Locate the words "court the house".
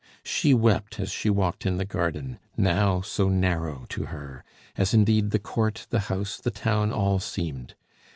5.37-6.39